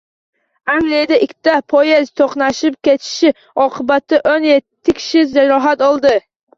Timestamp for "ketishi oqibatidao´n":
2.89-4.53